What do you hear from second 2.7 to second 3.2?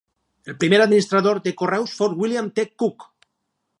Cook.